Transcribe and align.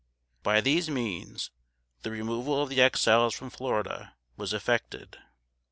By 0.41 0.61
these 0.61 0.89
means 0.89 1.51
the 2.01 2.09
removal 2.09 2.59
of 2.59 2.69
the 2.69 2.81
Exiles 2.81 3.35
from 3.35 3.51
Florida 3.51 4.15
was 4.35 4.51
effected. 4.51 5.19